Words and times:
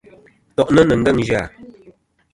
To’ni 0.55 0.81
ni 0.85 0.95
ngeng 0.99 1.19
zya. 1.27 1.41